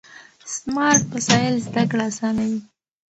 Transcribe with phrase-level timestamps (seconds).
[0.55, 2.59] سمارټ وسایل زده کړه اسانوي.